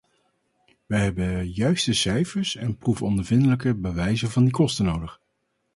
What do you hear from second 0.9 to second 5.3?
hebben juiste cijfers en proefondervindelijke bewijzen van die kosten nodig.